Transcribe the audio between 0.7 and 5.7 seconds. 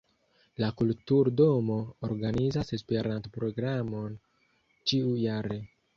kulturdomo organizas Esperanto-programon ĉiu-jare.